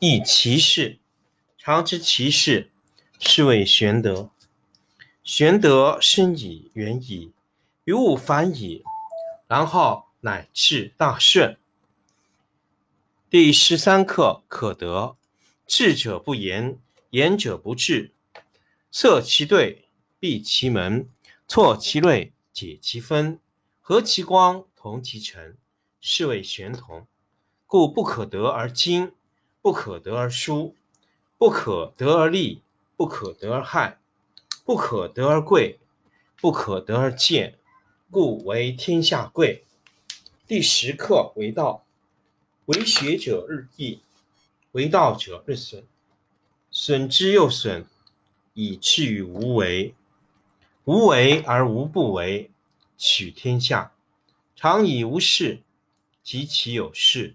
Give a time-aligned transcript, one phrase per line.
[0.00, 0.98] 亦其事。
[1.56, 2.70] 常知其事，
[3.18, 4.30] 是谓玄德。
[5.22, 7.32] 玄德深矣，远矣，
[7.84, 8.82] 于物反矣，
[9.46, 10.08] 然后。
[10.20, 11.56] 乃至大顺。
[13.30, 15.16] 第十三课可得。
[15.64, 16.80] 智者不言，
[17.10, 18.12] 言者不智。
[18.90, 21.08] 塞其兑，闭其门，
[21.46, 23.38] 错其锐，解其分，
[23.80, 25.56] 和其光，同其尘，
[26.00, 27.06] 是谓玄同。
[27.64, 29.12] 故不可得而精，
[29.68, 30.74] 不可得而疏，
[31.36, 32.62] 不可得而利，
[32.96, 33.98] 不可得而害，
[34.64, 35.78] 不可得而贵，
[36.40, 37.58] 不可得而贱，
[38.10, 39.66] 故为天下贵。
[40.46, 41.84] 第十课为道，
[42.64, 44.00] 为学者日益，
[44.72, 45.84] 为道者日损，
[46.70, 47.84] 损之又损，
[48.54, 49.94] 以至于无为。
[50.86, 52.50] 无为而无不为，
[52.96, 53.92] 取天下
[54.56, 55.60] 常以无事，
[56.22, 57.34] 及其有事，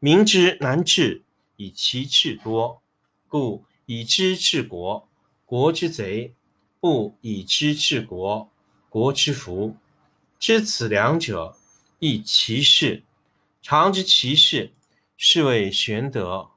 [0.00, 1.22] 民之难治，
[1.56, 2.80] 以其智多。
[3.26, 5.08] 故以知治国，
[5.44, 6.34] 国之贼；
[6.78, 8.48] 不以知治国，
[8.88, 9.76] 国之福。
[10.38, 11.56] 知此两者，
[11.98, 13.02] 亦其事。
[13.60, 14.72] 常知其事，
[15.16, 16.50] 是谓玄德。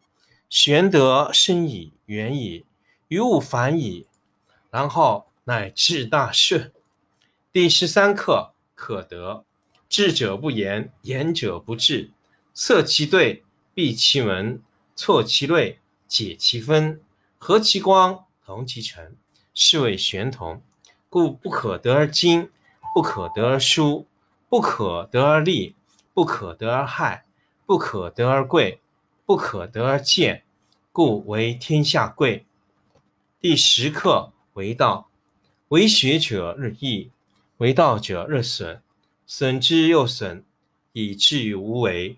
[0.47, 2.65] 玄德深矣，远矣，
[3.07, 4.05] 于物反矣，
[4.69, 6.71] 然后乃至大顺。
[7.51, 9.45] 第十三课可得。
[9.89, 12.11] 智者不言，言者不智。
[12.53, 14.61] 塞其兑，闭其门，
[14.95, 17.01] 错其锐，解其分，
[17.37, 19.15] 和其光，同其尘，
[19.53, 20.61] 是谓玄同。
[21.09, 22.49] 故不可得而精。
[22.93, 24.05] 不可得而疏，
[24.49, 25.75] 不可得而利，
[26.13, 27.23] 不可得而害，
[27.65, 28.81] 不可得而贵，
[29.25, 30.43] 不可得而贱，
[30.91, 32.45] 故为天下贵。
[33.39, 35.09] 第十课为道，
[35.69, 37.11] 为学者日益，
[37.59, 38.81] 为道者日损，
[39.25, 40.43] 损之又损，
[40.91, 42.17] 以至于无为。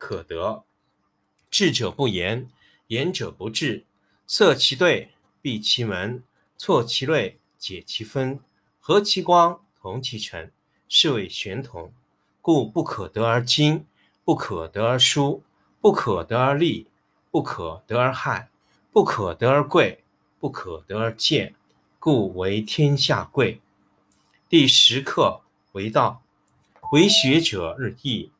[0.00, 0.64] 可得。
[1.50, 2.48] 智者不言，
[2.86, 3.84] 言者不智。
[4.26, 5.10] 塞其兑，
[5.42, 6.24] 闭其门，
[6.56, 8.40] 错其锐，解其分。
[8.78, 10.50] 和其光，同其尘，
[10.88, 11.92] 是谓玄同。
[12.40, 13.84] 故不可得而精，
[14.24, 15.42] 不可得而疏，
[15.80, 16.86] 不可得而利，
[17.30, 18.48] 不可得而害，
[18.90, 20.02] 不可得而贵，
[20.38, 21.54] 不可得而贱，
[21.98, 23.60] 故为天下贵。
[24.48, 25.42] 第十课
[25.72, 26.22] 为道，
[26.92, 28.30] 为学者日益，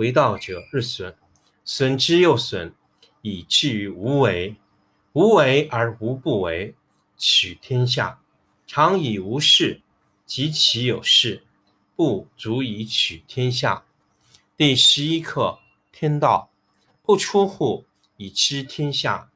[0.00, 1.14] 为道者日损，
[1.62, 2.74] 损之又损，
[3.20, 4.56] 以至于无为。
[5.12, 6.74] 无为而无不为，
[7.18, 8.22] 取天下
[8.66, 9.82] 常以无事，
[10.24, 11.44] 及其有事，
[11.94, 13.84] 不足以取天下。
[14.56, 15.58] 第十一课：
[15.92, 16.50] 天道
[17.02, 17.84] 不出户，
[18.16, 19.28] 以知天下；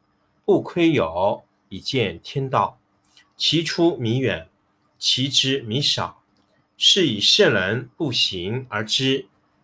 [0.47, 2.81] 不窥有，以见天道。
[3.37, 4.49] 其出弥远，
[4.99, 6.23] 其知弥少。
[6.79, 9.27] 是以圣人不行而知，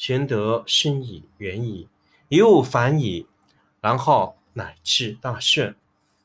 [0.00, 1.86] 玄德深矣，远矣，
[2.30, 3.26] 一物反矣，
[3.82, 5.76] 然后乃至大顺。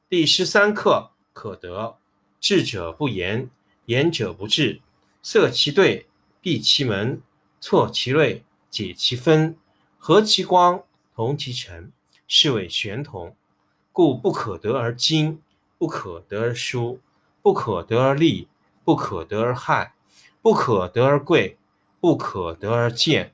[0.08, 1.12] 第十三课。
[1.34, 1.98] 可得，
[2.40, 3.50] 智者不言，
[3.88, 4.80] 言者不智。
[5.22, 6.08] 塞其兑，
[6.40, 7.22] 闭其门，
[7.60, 9.58] 错其锐，解其分，
[9.98, 10.82] 和其光，
[11.14, 11.92] 同其尘，
[12.30, 13.36] 是谓玄同。
[13.92, 15.42] 故不可得而精，
[15.78, 17.02] 不可得而疏，
[17.42, 18.48] 不可得而利，
[18.86, 19.94] 不可得而害，
[20.42, 21.58] 不可得而贵，
[22.00, 23.34] 不可得而贱，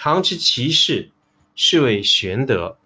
[0.00, 1.10] 常知其事，
[1.56, 2.78] 是谓玄德。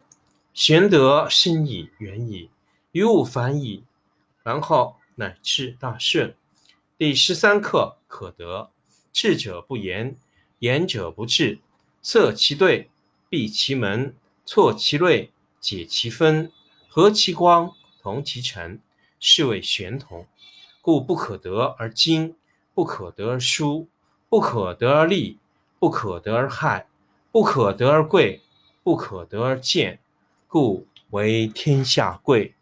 [0.55, 2.49] 玄德深矣，远矣，
[2.93, 3.85] 于物反矣。
[4.43, 6.35] 然后乃至大顺。
[6.97, 8.70] 第十三课可得。
[9.12, 10.17] 智者不言，
[10.61, 11.59] 言者不智。
[12.00, 12.88] 塞其兑，
[13.29, 14.17] 闭其门，
[14.47, 15.31] 错其锐，
[15.61, 16.50] 解其分，
[16.88, 18.81] 和其光，同其尘，
[19.20, 20.26] 是谓玄同。
[20.81, 22.37] 故不可得而精，
[22.73, 23.87] 不可得而疏，
[24.31, 25.38] 不可得而利，
[25.79, 26.87] 不可得而害，
[27.32, 28.43] 不可得而贵，
[28.84, 29.99] 不可得而贱，
[30.46, 32.55] 故为天下贵。